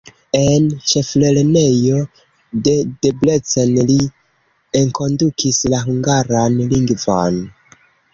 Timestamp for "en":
0.37-0.63